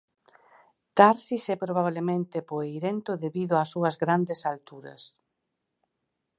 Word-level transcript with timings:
Tharsis 0.97 1.43
é 1.53 1.55
probablemente 1.65 2.47
poeirento 2.51 3.11
debido 3.25 3.53
ás 3.61 3.69
súas 3.73 3.95
grandes 4.03 4.39
alturas. 4.53 5.01